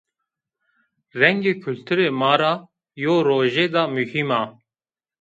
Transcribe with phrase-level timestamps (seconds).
[1.19, 2.53] Rengê kulturê ma ra
[3.01, 4.41] yew rojêda muhîm a